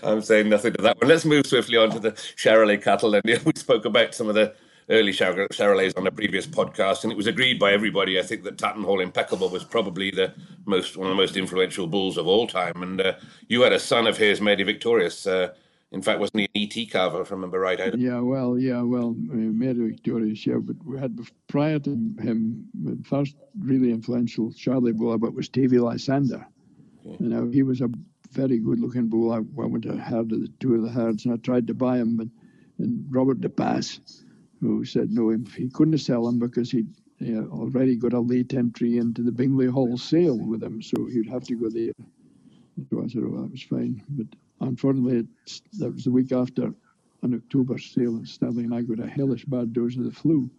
[0.03, 1.09] I'm saying nothing to that one.
[1.09, 3.15] Let's move swiftly on to the Charolais cattle.
[3.15, 4.55] And we spoke about some of the
[4.91, 8.57] early Charolais on the previous podcast, and it was agreed by everybody, I think, that
[8.57, 10.33] Tattenhall Impeccable was probably the
[10.65, 12.83] most one of the most influential bulls of all time.
[12.83, 13.15] And uh,
[13.49, 15.27] you had a son of his, Mary Victorious.
[15.27, 15.53] Uh,
[15.91, 17.81] in fact, wasn't he an ET carver, if I remember right?
[17.81, 17.97] Either?
[17.97, 22.99] Yeah, well, yeah, well, uh, Mary Victorious, yeah, but we had prior to him, the
[23.05, 26.47] first really influential Charlie bull but was Tavy Lysander.
[27.07, 27.17] Okay.
[27.21, 27.89] You know, he was a
[28.31, 29.33] very good looking bull.
[29.33, 31.75] I, I went to herd of the two of the herds and I tried to
[31.75, 32.29] buy him, but
[32.79, 34.01] and Robert de Pass,
[34.61, 38.55] who said no, he couldn't sell him because he'd you know, already got a late
[38.55, 41.93] entry into the Bingley Hall sale with him, so he'd have to go there.
[42.91, 44.03] So I said, oh, that was fine.
[44.09, 44.27] But
[44.61, 45.27] unfortunately,
[45.79, 46.73] that was the week after
[47.23, 50.51] an October sale in Stirling, and I got a hellish bad dose of the flu.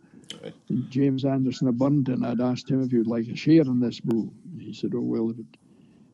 [0.44, 0.54] Right.
[0.70, 3.80] And James Anderson of Burnden, I'd asked him if he would like a share in
[3.80, 4.32] this bull.
[4.60, 5.58] He said, "Oh well, if it,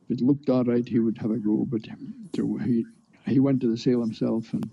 [0.08, 1.82] if it looked all right, he would have a go." But
[2.36, 2.86] so he
[3.26, 4.70] he went to the sale himself, and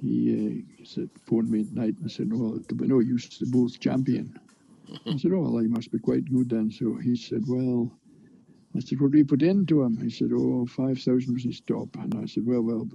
[0.00, 3.00] he, uh, he said, phoned me at night and said, "Well, it would be no
[3.00, 3.38] use.
[3.38, 4.38] The bull's champion."
[5.06, 7.92] I said, "Oh well, he must be quite good then." So he said, "Well."
[8.76, 9.96] I said, what do you put into him?
[9.96, 11.88] He said, oh, 5,000 was his top.
[11.96, 12.88] And I said, well, well,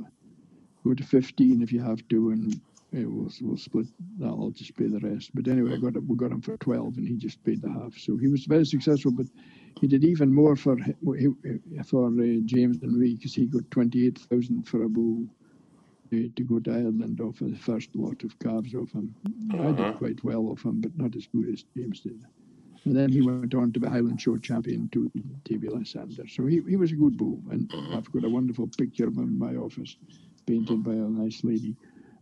[0.86, 2.54] go to 15 if you have to, and
[2.96, 3.88] uh, we'll, we'll split
[4.20, 4.28] that.
[4.28, 5.32] I'll just pay the rest.
[5.34, 7.98] But anyway, I got we got him for 12, and he just paid the half.
[7.98, 9.26] So he was very successful, but
[9.82, 10.78] he did even more for
[11.86, 15.26] for uh, James and me because he got 28,000 for a bull
[16.14, 19.14] uh, to go to Ireland off of the first lot of calves off him.
[19.54, 19.64] Uh-huh.
[19.64, 19.94] I did uh-huh.
[19.94, 22.24] quite well off him, but not as good as James did.
[22.86, 25.12] And then he went on to be Highland Show champion to
[25.44, 26.28] Tavy Lysander.
[26.28, 27.42] So he, he was a good bull.
[27.50, 29.98] And I've got a wonderful picture of him in my office,
[30.46, 31.76] painted by a nice lady.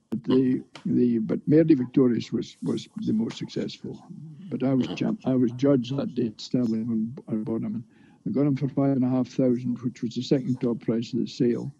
[0.09, 4.01] But the the but Mary Victorious was was the most successful.
[4.49, 6.87] But I was champ, I was judge that day at Stirling.
[7.27, 7.83] And
[8.25, 11.11] I got him for five and a half thousand, which was the second top price
[11.13, 11.73] of the sale.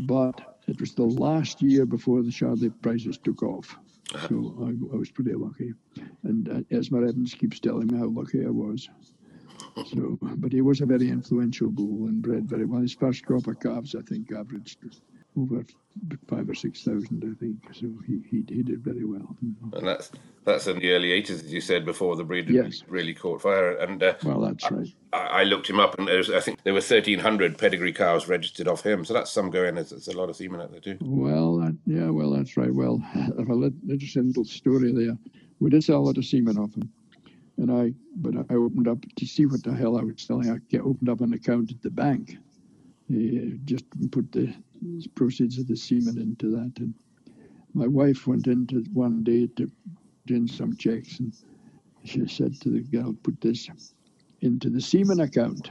[0.00, 3.78] But it was the last year before the Charolais prices took off.
[4.12, 5.72] So I, I, was pretty lucky.
[6.22, 8.88] And uh, Esmer Evans keeps telling me how lucky I was.
[9.86, 12.80] So, but he was a very influential bull and bred very well.
[12.80, 14.78] His first crop of calves, I think, averaged
[15.36, 15.64] over
[16.28, 17.58] five or six thousand, I think.
[17.74, 19.36] So he, he, he did very well.
[19.72, 20.10] And that's
[20.46, 22.84] That's in the early 80s, as you said before, the breed yes.
[22.86, 23.72] really caught fire.
[23.78, 24.86] And uh, Well, that's right.
[25.12, 28.68] I, I, looked him up, and was, I think there were 1,300 pedigree cows registered
[28.68, 29.04] off him.
[29.04, 29.74] So that's some going.
[29.74, 30.98] There's, there's a lot of semen out there, too.
[31.00, 32.72] Well, that, yeah, well, that's right.
[32.72, 35.18] Well, a interesting little story there.
[35.58, 36.92] We did sell a lot of semen off him.
[37.58, 40.48] And I, but I opened up to see what the hell I was selling.
[40.48, 42.36] I opened up an account at the bank,
[43.10, 44.54] uh, just put the
[45.16, 46.72] proceeds of the semen into that.
[46.78, 46.94] And
[47.74, 49.68] my wife went into one day to
[50.30, 51.32] in some checks, and
[52.04, 53.68] she said to the girl, "Put this
[54.40, 55.70] into the semen account,"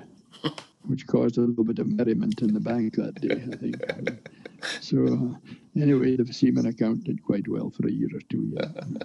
[0.83, 3.43] which caused a little bit of merriment in the bank that day.
[3.51, 4.29] I think.
[4.81, 8.53] so uh, anyway, the semen account did quite well for a year or two.
[8.53, 9.03] Yeah.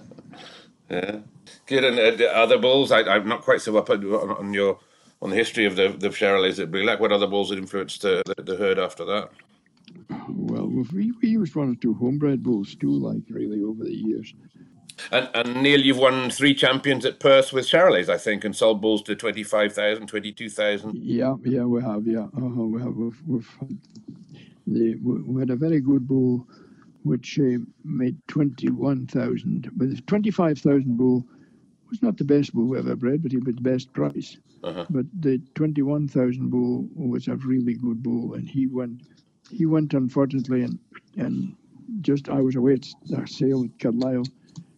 [0.91, 1.19] yeah.
[1.67, 1.85] Good.
[1.85, 4.79] And uh, other bulls, I, am not quite so up on, on, your
[5.23, 8.23] on the history of the the Charolais at Like What other bulls had influenced uh,
[8.27, 9.31] the, the herd after that?
[10.29, 14.33] Well, we, we used one or two homebred bulls too, like really over the years.
[15.13, 18.81] And, and Neil, you've won three champions at Perth with Charolais, I think, and sold
[18.81, 20.97] bulls to 25,000, 22,000.
[20.97, 22.27] Yeah, yeah, we have, yeah.
[22.37, 23.57] Uh-huh, we have, we've, we've
[24.67, 26.47] the, we had a very good bull
[27.03, 29.71] which uh, made 21,000.
[29.75, 31.25] But the 25,000 bull
[31.89, 34.37] was not the best bull we ever bred, but he was the best price.
[34.63, 34.85] Uh-huh.
[34.91, 39.03] But the 21,000 bull was a really good bull, and he went,
[39.51, 40.79] he went unfortunately, and,
[41.17, 41.57] and
[42.03, 42.87] just I was away at
[43.19, 44.25] a sale at Carlisle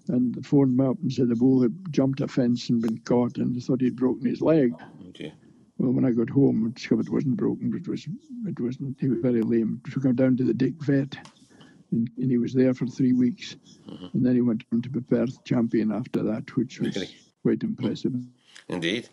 [0.09, 3.38] and phoned me up and said the bull had jumped a fence and been caught
[3.38, 4.73] and thought he'd broken his leg.
[5.11, 5.33] Okay.
[5.79, 7.71] Well, when I got home, I discovered it wasn't broken.
[7.71, 8.07] But it was,
[8.47, 8.97] it wasn't.
[9.01, 9.81] He was very lame.
[9.91, 11.17] Took him down to the Dick vet,
[11.91, 13.57] and, and he was there for three weeks,
[13.88, 14.07] mm-hmm.
[14.12, 17.11] and then he went on to be Perth champion after that, which was really?
[17.43, 18.12] quite impressive.
[18.69, 19.09] Indeed.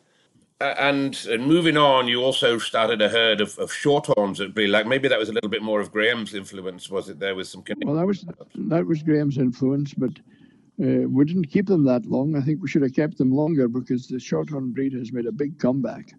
[0.62, 4.86] Uh, and, and moving on, you also started a herd of, of shorthorns at Like
[4.86, 7.18] Maybe that was a little bit more of Graham's influence, was it?
[7.18, 7.64] There with some.
[7.86, 8.26] Well, that was
[8.56, 10.12] that was Graham's influence, but
[10.82, 12.36] uh, we didn't keep them that long.
[12.36, 15.32] I think we should have kept them longer because the shorthorn breed has made a
[15.32, 16.14] big comeback.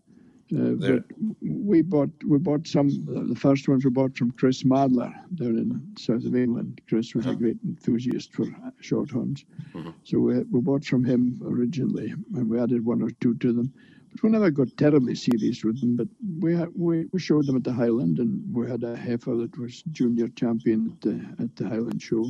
[0.52, 1.04] Uh, but
[1.40, 2.88] we bought we bought some.
[3.28, 6.80] The first ones we bought from Chris Madler down in south of England.
[6.88, 7.34] Chris was uh-huh.
[7.34, 8.46] a great enthusiast for
[8.82, 9.44] shorthorns,
[9.76, 9.92] uh-huh.
[10.02, 13.72] so we, we bought from him originally, and we added one or two to them.
[14.10, 15.94] But we never got terribly serious with them.
[15.94, 16.08] But
[16.40, 19.84] we we, we showed them at the Highland, and we had a heifer that was
[19.92, 22.26] junior champion at the, at the Highland show.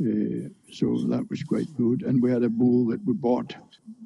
[0.00, 2.02] Uh, so that was quite good.
[2.02, 3.56] And we had a bull that we bought,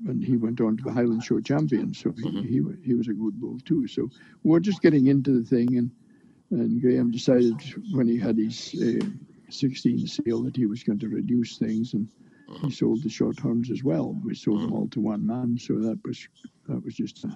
[0.06, 1.92] and he went on to the Highland Show champion.
[1.94, 2.42] So he, mm-hmm.
[2.42, 3.88] he, he was a good bull too.
[3.88, 4.08] So
[4.44, 5.90] we are just getting into the thing, and
[6.50, 7.60] and Graham decided
[7.92, 9.06] when he had his uh,
[9.48, 12.08] 16 sale that he was going to reduce things, and
[12.48, 12.68] he mm-hmm.
[12.70, 14.16] sold the shorthorns as well.
[14.24, 14.76] We sold them mm-hmm.
[14.76, 16.28] all to one man, so that was
[16.68, 17.30] that was just a,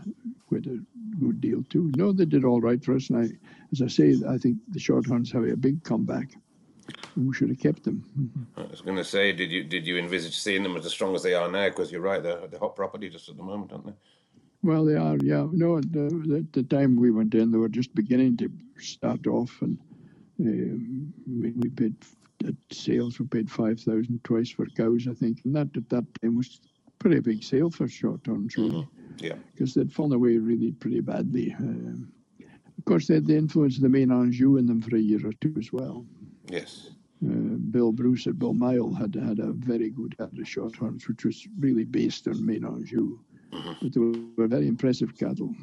[0.48, 0.78] quite a
[1.18, 1.90] good deal too.
[1.96, 3.28] No, they did all right for us, and I,
[3.72, 6.30] as I say, I think the shorthorns have a big comeback
[7.16, 8.04] we should have kept them.
[8.56, 11.22] I was going to say, did you did you envisage seeing them as strong as
[11.22, 11.68] they are now?
[11.68, 13.92] Because you're right, they're, they're hot property just at the moment, aren't they?
[14.62, 15.46] Well, they are, yeah.
[15.52, 19.78] No, at the time we went in, they were just beginning to start off, and
[20.40, 21.94] um, we, paid
[22.46, 23.18] at sales.
[23.18, 26.60] We paid five thousand twice for cows, I think, and that at that time was
[26.98, 28.70] pretty big sale for shorthorns, really.
[28.70, 29.24] Mm-hmm.
[29.24, 31.54] Yeah, because they'd fallen away really pretty badly.
[31.58, 35.00] Um, of course, they had the influence of the Maine Anjou in them for a
[35.00, 36.04] year or two as well.
[36.48, 36.90] Yes.
[37.24, 41.46] Uh, Bill Bruce at Balmoral had had a very good herd of shorthorns, which was
[41.58, 43.18] really based on Maine Anjou.
[43.52, 43.72] Mm-hmm.
[43.80, 45.54] But they were very impressive cattle.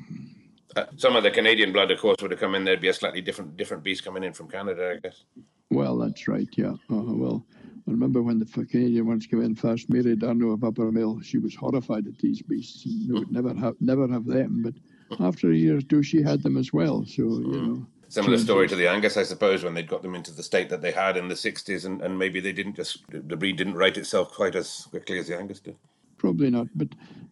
[0.76, 2.64] Uh, some of the Canadian blood, of course, would have come in.
[2.64, 5.24] There'd be a slightly different different beast coming in from Canada, I guess.
[5.70, 6.48] Well, that's right.
[6.58, 6.74] Yeah.
[6.90, 7.46] Uh, well,
[7.88, 9.90] I remember when the Canadian ones came in first.
[9.90, 12.86] Mary Durno of Upper Mill, she was horrified at these beasts.
[12.86, 14.64] And would never have never have them.
[14.64, 17.06] But after a year or two, she had them as well.
[17.06, 17.68] So you mm.
[17.68, 20.68] know Similar story to the Angus, I suppose, when they'd got them into the state
[20.68, 23.76] that they had in the 60s, and, and maybe they didn't just, the breed didn't
[23.76, 25.78] right itself quite as quickly as the Angus did.
[26.18, 26.90] Probably not, but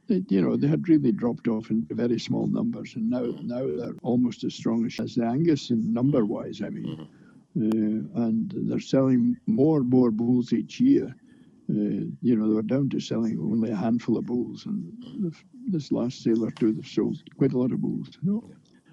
[0.07, 3.67] they, you know they had really dropped off in very small numbers, and now now
[3.67, 6.61] they're almost as strong as the Angus in number wise.
[6.63, 7.07] I mean,
[7.55, 8.17] mm-hmm.
[8.17, 11.13] uh, and they're selling more and more bulls each year.
[11.69, 15.35] Uh, you know, they were down to selling only a handful of bulls, and
[15.67, 18.17] this last sale or two, they've sold quite a lot of bulls.
[18.23, 18.51] You know?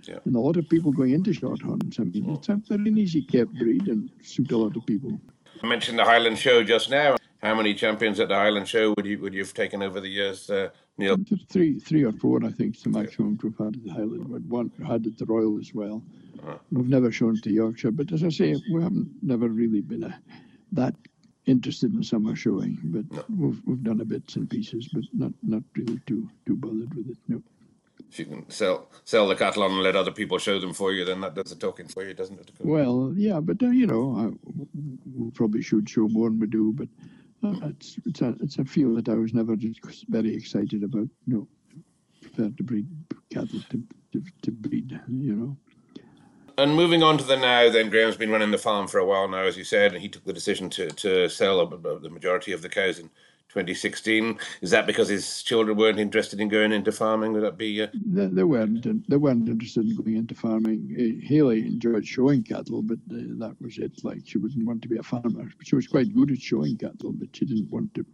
[0.09, 0.19] Yeah.
[0.25, 1.99] And a lot of people going into short shorthorns.
[2.01, 2.37] I mean, mm.
[2.37, 5.19] it's a very easy kept breed and suit a lot of people.
[5.63, 7.17] I mentioned the Highland Show just now.
[7.43, 10.09] How many champions at the Highland Show would you would you have taken over the
[10.09, 11.17] years, uh, Neil?
[11.49, 14.27] Three, three or four, I think, is the maximum we've had at the Highland.
[14.31, 16.03] But one had at the Royal as well.
[16.43, 16.59] Uh-huh.
[16.73, 20.21] We've never shown to Yorkshire, but as I say, we haven't never really been a,
[20.73, 20.95] that
[21.47, 22.79] interested in summer showing.
[22.85, 23.25] But no.
[23.37, 27.11] we've we've done a bits and pieces, but not not really too too bothered with
[27.11, 27.19] it.
[27.29, 27.43] No
[28.11, 30.93] if you can sell sell the cattle on and let other people show them for
[30.93, 32.51] you, then that does the talking for you, doesn't it?
[32.61, 34.51] Well, yeah, but uh, you know, I,
[35.15, 36.89] we probably should show more than we do, but
[37.45, 39.57] uh, it's it's a it's a field that I was never
[40.09, 41.09] very excited about.
[41.27, 41.47] No,
[42.21, 42.87] prefer to breed
[43.31, 45.57] cattle to, to, to breed, you know.
[46.59, 49.29] And moving on to the now, then Graham's been running the farm for a while
[49.29, 52.63] now, as you said, and he took the decision to to sell the majority of
[52.63, 53.11] the cows in
[53.49, 54.39] 2016.
[54.61, 57.33] Is that because his children weren't interested in going into farming?
[57.33, 57.83] Would that be?
[57.83, 57.89] Uh...
[57.95, 59.09] They, they, weren't.
[59.09, 60.95] They weren't interested in going into farming.
[60.99, 64.05] Uh, Haley enjoyed showing cattle, but uh, that was it.
[64.05, 65.51] Like she wouldn't want to be a farmer.
[65.63, 68.05] She was quite good at showing cattle, but she didn't want to.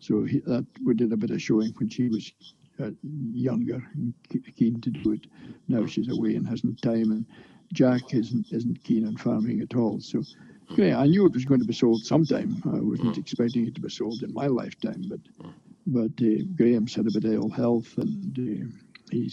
[0.00, 2.32] So he, that we did a bit of showing when she was
[2.80, 2.90] uh,
[3.32, 4.14] younger and
[4.56, 5.26] keen to do it.
[5.66, 7.26] Now she's away and hasn't time, and
[7.72, 10.00] Jack isn't isn't keen on farming at all.
[10.00, 10.22] So
[10.76, 12.62] yeah, I knew it was going to be sold sometime.
[12.66, 13.18] I wasn't mm.
[13.18, 15.52] expecting it to be sold in my lifetime, but mm.
[15.86, 18.66] but uh, Graham's had a bit of ill health, and uh,
[19.10, 19.28] he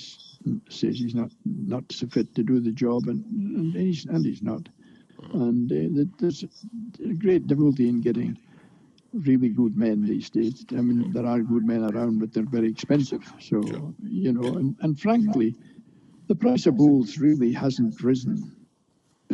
[0.70, 4.42] says he's not not so fit to do the job, and and he's and he's
[4.42, 4.68] not.
[5.34, 8.38] And uh, there's a great difficulty in getting
[9.14, 10.66] really good men these days.
[10.72, 13.24] I mean, there are good men around, but they're very expensive.
[13.40, 13.62] So
[14.04, 15.56] you know, and, and frankly,
[16.28, 18.55] the price of bulls really hasn't risen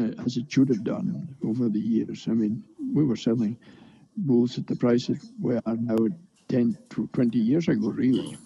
[0.02, 2.26] uh, as it should have done over the years.
[2.28, 3.58] I mean, we were selling
[4.18, 6.08] bulls at the prices we are now
[6.50, 8.38] 10 to 20 years ago, really.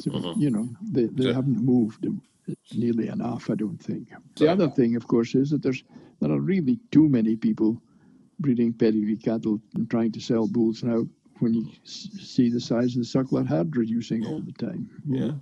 [0.00, 0.40] So, mm-hmm.
[0.40, 2.06] you know, they, they haven't moved
[2.72, 4.08] nearly enough, I don't think.
[4.36, 5.82] The other thing, of course, is that there's
[6.20, 7.80] there are really too many people
[8.40, 11.06] breeding pedigree cattle and trying to sell bulls now
[11.38, 14.90] when you see the size of the suckler herd reducing all the time.
[15.06, 15.32] Yeah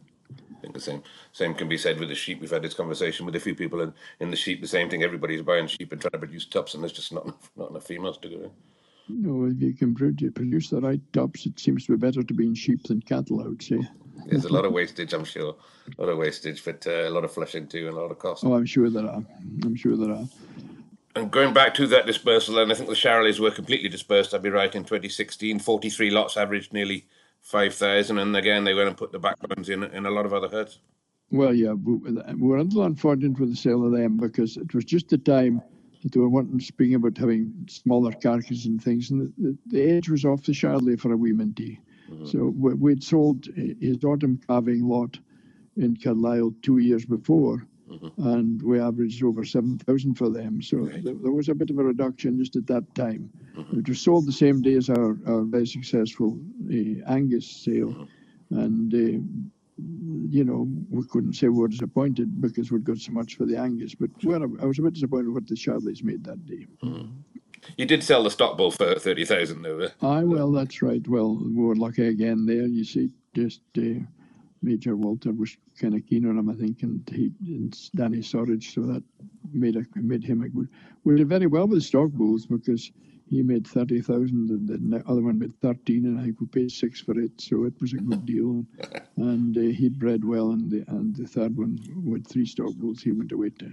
[0.60, 2.40] think the same same can be said with the sheep.
[2.40, 4.60] We've had this conversation with a few people in, in the sheep.
[4.60, 5.02] The same thing.
[5.02, 7.84] Everybody's buying sheep and trying to produce tops, and there's just not enough, not enough
[7.84, 8.50] females to go in.
[9.08, 12.46] No, if you can produce the right tops, it seems to be better to be
[12.46, 13.80] in sheep than cattle, I would say.
[14.26, 15.54] There's a lot of wastage, I'm sure.
[15.96, 18.18] A lot of wastage, but uh, a lot of fleshing too, and a lot of
[18.18, 18.44] cost.
[18.44, 19.22] Oh, I'm sure there are.
[19.64, 20.26] I'm sure there are.
[21.14, 24.42] And going back to that dispersal, and I think the Charolais were completely dispersed, I'd
[24.42, 25.60] be right, in 2016.
[25.60, 27.06] 43 lots averaged nearly
[27.46, 30.48] 5,000, and again, they went and put the backbones in, in a lot of other
[30.48, 30.80] huts.
[31.30, 31.94] Well, yeah, we,
[32.34, 35.62] were a little unfortunate with the sale of them because it was just the time
[36.02, 39.90] that they were wanting, speaking about having smaller carcasses and things, and the, the, the
[39.90, 41.80] edge was off the Charolais for a wee minty.
[42.10, 42.26] Mm-hmm.
[42.26, 45.16] So we, we'd sold his autumn calving lot
[45.76, 48.28] in Carlisle two years before, Mm-hmm.
[48.28, 50.60] and we averaged over 7,000 for them.
[50.60, 51.04] So right.
[51.04, 53.30] there, there, was a bit of a reduction just at that time.
[53.56, 53.78] Mm-hmm.
[53.78, 56.36] It was sold the same day as our, our very successful
[56.68, 57.90] uh, Angus sale.
[57.90, 58.58] Mm-hmm.
[58.58, 59.22] And, uh,
[60.28, 63.56] you know, we couldn't say we were disappointed because we'd got so much for the
[63.56, 63.94] Angus.
[63.94, 66.66] But well, I was a bit disappointed what the Charolais made that day.
[66.82, 67.06] Mm-hmm.
[67.76, 69.88] You did sell the stock bull for 30,000 though?
[70.02, 71.06] Aye, well, that's right.
[71.06, 73.10] Well, we were lucky again there, you see.
[73.34, 74.00] Just uh,
[74.66, 78.74] Major Walter was kind of keen on him, I think, and he and Danny Surridge,
[78.74, 79.02] so that
[79.52, 80.68] made a, made him a good.
[81.04, 82.90] We did very well with the stock bulls because
[83.30, 86.72] he made thirty thousand, and the other one made thirteen, and I think we paid
[86.72, 88.66] six for it, so it was a good deal.
[89.16, 93.02] and uh, he bred well, and the and the third one with three stock bulls,
[93.02, 93.72] he went away to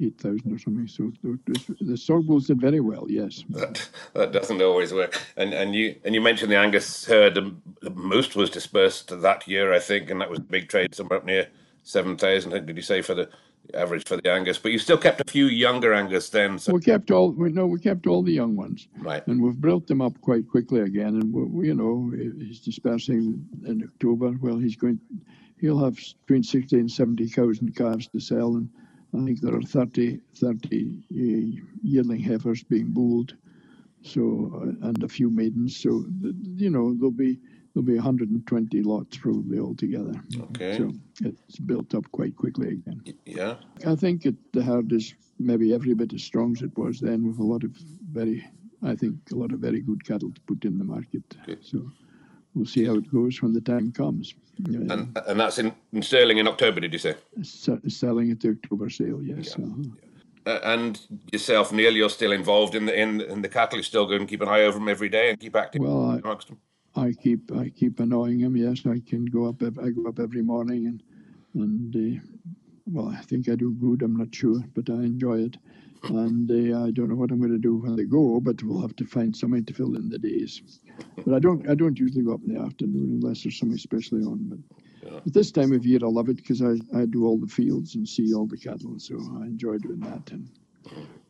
[0.00, 0.86] eight thousand or something.
[0.86, 3.06] So the, bulls did very well.
[3.08, 5.20] Yes, that that doesn't always work.
[5.36, 7.38] And and you and you mentioned the Angus herd.
[7.38, 10.94] Um, the most was dispersed that year, I think, and that was a big trade
[10.94, 11.48] somewhere up near
[11.82, 12.50] seven thousand.
[12.66, 13.28] Did you say for the
[13.74, 14.58] average for the Angus?
[14.58, 16.58] But you still kept a few younger Angus then.
[16.58, 16.72] So.
[16.72, 17.32] We kept all.
[17.32, 18.88] We, no, we kept all the young ones.
[18.98, 19.26] Right.
[19.26, 21.20] And we've built them up quite quickly again.
[21.20, 24.34] And we, you know, he's dispersing in October.
[24.40, 25.00] Well, he's going.
[25.60, 28.68] He'll have between sixty and seventy cows and calves to sell and
[29.14, 33.34] I think there are 30, 30 uh, yearling heifers being bulled,
[34.02, 35.80] so uh, and a few maidens.
[35.80, 36.04] So
[36.56, 37.38] you know there'll be
[37.74, 40.12] there'll be 120 lots probably altogether.
[40.40, 40.76] Okay.
[40.76, 40.92] So
[41.24, 43.02] it's built up quite quickly again.
[43.24, 43.56] Yeah.
[43.86, 47.26] I think it, the herd is maybe every bit as strong as it was then,
[47.26, 47.76] with a lot of
[48.10, 48.44] very,
[48.82, 51.22] I think, a lot of very good cattle to put in the market.
[51.42, 51.58] Okay.
[51.62, 51.90] So
[52.54, 54.34] we'll see how it goes when the time comes.
[54.58, 54.92] Yeah.
[54.92, 57.14] And and that's in, in, Stirling in October, did you say?
[57.42, 59.56] selling at the October sale, yes.
[59.56, 59.64] Yeah.
[59.64, 59.82] Uh-huh.
[60.46, 63.78] Uh, and yourself, Neil, you're still involved in the in, in the cattle.
[63.78, 66.10] You still going and keep an eye over them every day and keep active well,
[66.10, 66.58] I, amongst them.
[66.96, 68.56] I keep I keep annoying them.
[68.56, 69.62] Yes, I can go up.
[69.62, 71.02] I go up every morning and
[71.54, 72.20] and uh,
[72.86, 74.02] well, I think I do good.
[74.02, 75.58] I'm not sure, but I enjoy it
[76.04, 78.82] and uh, I don't know what I'm going to do when they go, but we'll
[78.82, 80.62] have to find something to fill in the days.
[81.24, 84.22] But I don't I don't usually go up in the afternoon unless there's something especially
[84.22, 84.38] on.
[84.48, 85.18] But yeah.
[85.18, 87.94] at this time of year, I love it because I, I do all the fields
[87.94, 90.30] and see all the cattle, so I enjoy doing that.
[90.30, 90.48] And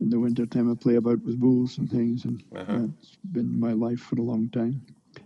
[0.00, 2.78] in the winter time, I play about with bulls and things, and uh-huh.
[2.78, 4.82] that's been my life for a long time.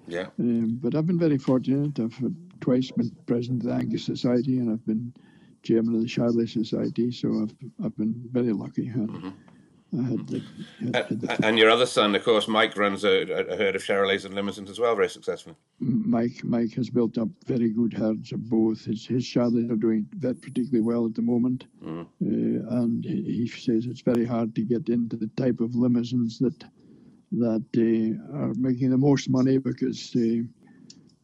[0.07, 0.29] Yeah.
[0.39, 1.99] Um, but I've been very fortunate.
[2.01, 2.19] I've
[2.61, 5.13] twice been president of the Angus Society, and I've been
[5.63, 7.55] chairman of the Charolais Society, so I've
[7.85, 8.89] I've been very lucky.
[8.89, 9.29] And, mm-hmm.
[9.95, 10.43] Had the,
[10.81, 14.33] the, and your other son, of course, Mike runs a, a herd of Charolais and
[14.33, 15.55] Limousins as well, very successfully.
[15.81, 18.87] Mike Mike has built up very good herds of both.
[18.87, 22.01] His his Charolais are doing that particularly well at the moment, mm.
[22.01, 26.65] uh, and he says it's very hard to get into the type of limousins that
[27.33, 30.43] that uh, are making the most money because, uh,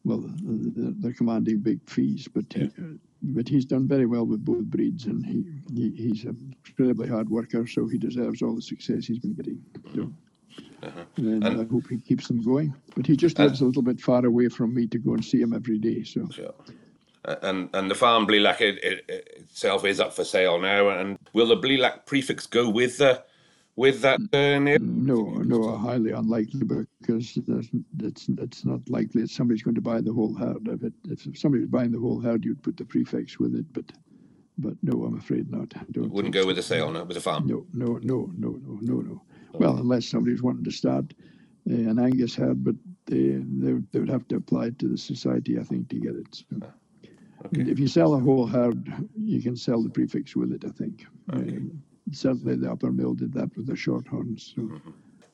[0.03, 0.23] well,
[1.01, 2.27] they're commanding big fees.
[2.31, 2.67] But yeah.
[3.21, 5.43] Uh, but he's done very well with both breeds, and he,
[5.73, 9.61] he he's an incredibly hard worker, so he deserves all the success he's been getting.
[9.95, 10.11] So,
[10.83, 11.03] uh-huh.
[11.17, 12.73] and, and, I hope he keeps them going.
[12.95, 15.41] But he just lives a little bit far away from me to go and see
[15.41, 16.03] him every day.
[16.03, 16.27] So.
[16.29, 16.53] Sure.
[17.25, 19.03] And and the farm Blelack it, it,
[19.37, 20.89] itself is up for sale now.
[20.89, 23.23] And will the Blelack prefix go with the
[23.79, 25.05] with that name?
[25.05, 25.21] No,
[25.53, 26.63] no, highly unlikely
[26.99, 27.39] because
[27.97, 30.67] it's it's not likely that somebody's going to buy the whole herd.
[30.67, 33.85] If it, if somebody's buying the whole herd, you'd put the prefix with it, but
[34.57, 35.73] but no, I'm afraid not.
[35.75, 37.47] I don't wouldn't go with a sale, no, with a farm.
[37.47, 39.21] No, no, no, no, no, no, no.
[39.55, 39.59] Okay.
[39.63, 41.05] Well, unless somebody's wanting to start
[41.69, 42.75] uh, an Angus herd, but
[43.05, 46.35] they, they they would have to apply to the society, I think, to get it.
[46.35, 46.45] So.
[46.61, 46.73] Ah,
[47.45, 47.61] okay.
[47.61, 50.65] If you sell a whole herd, you can sell the prefix with it.
[50.65, 51.05] I think.
[51.33, 51.55] Okay.
[51.55, 51.81] Um,
[52.11, 54.53] certainly the Uppermill did that with the shorthorns.
[54.55, 54.61] So.
[54.61, 54.89] Mm-hmm.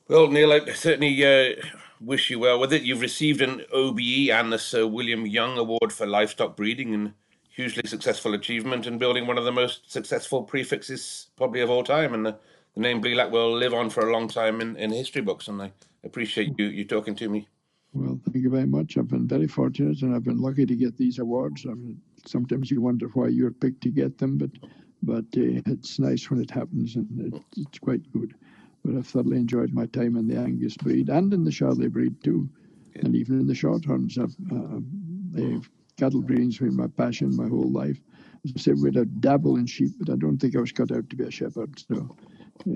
[0.08, 1.56] Well, Neil, I certainly uh,
[2.00, 2.82] wish you well with it.
[2.82, 7.12] You've received an OBE and the Sir William Young Award for Livestock Breeding and
[7.50, 12.14] hugely successful achievement in building one of the most successful prefixes probably of all time.
[12.14, 12.36] And the,
[12.74, 15.48] the name Blelack will live on for a long time in, in history books.
[15.48, 15.72] And I
[16.04, 17.48] appreciate you, you talking to me.
[17.92, 18.98] Well, thank you very much.
[18.98, 21.64] I've been very fortunate and I've been lucky to get these awards.
[21.64, 24.50] I mean, sometimes you wonder why you're picked to get them, but
[25.02, 28.34] but uh, it's nice when it happens and it, it's quite good.
[28.84, 32.22] But I've thoroughly enjoyed my time in the Angus breed and in the Charolais breed
[32.22, 32.48] too,
[32.94, 33.02] yeah.
[33.04, 34.18] and even in the Shorthorns.
[34.18, 34.36] I've,
[35.36, 35.60] uh,
[35.96, 37.98] cattle breeding's been my passion my whole life.
[38.44, 40.92] As I said, we'd have dabble in sheep, but I don't think I was cut
[40.92, 41.78] out to be a shepherd.
[41.90, 42.16] So,
[42.68, 42.72] uh,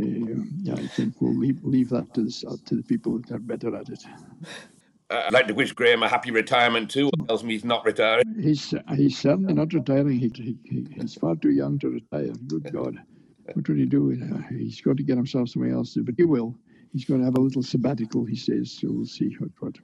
[0.62, 3.74] yeah, I think we'll leave, leave that to the, to the people that are better
[3.76, 4.04] at it.
[5.10, 7.10] Uh, I'd like to wish Graham a happy retirement too.
[7.26, 8.24] Tells me he's not retiring.
[8.40, 10.18] He's he's certainly not retiring.
[10.18, 12.32] He, he, he's far too young to retire.
[12.46, 12.96] Good God,
[13.44, 14.10] what would he do?
[14.50, 16.54] He's got to get himself something else to do, but he will.
[16.92, 18.78] He's going to have a little sabbatical, he says.
[18.80, 19.50] So we'll see what.
[19.58, 19.74] what.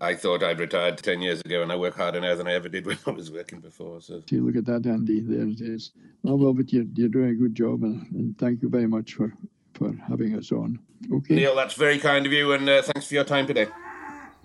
[0.00, 2.68] I thought I'd retired ten years ago, and I work harder now than I ever
[2.68, 4.00] did when I was working before.
[4.00, 5.20] So see, look at that, Andy.
[5.20, 5.92] There it is.
[6.26, 9.14] Oh well, but you're you're doing a good job, and, and thank you very much
[9.14, 9.32] for
[9.74, 10.80] for having us on.
[11.12, 13.68] Okay, Neil, that's very kind of you, and uh, thanks for your time today.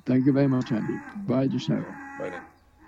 [0.07, 0.97] Thank you very much, Andy.
[1.27, 1.67] Bye just.
[1.67, 2.31] Bye.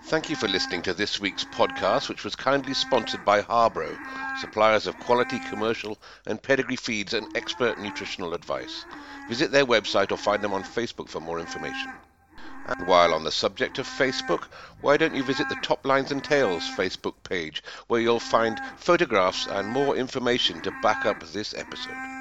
[0.04, 3.94] Thank you for listening to this week's podcast, which was kindly sponsored by Harbro,
[4.40, 8.86] suppliers of quality commercial and pedigree feeds and expert nutritional advice.
[9.28, 11.92] Visit their website or find them on Facebook for more information.
[12.68, 14.46] And while on the subject of Facebook,
[14.80, 19.46] why don't you visit the Top Lines and Tails Facebook page, where you'll find photographs
[19.46, 22.19] and more information to back up this episode.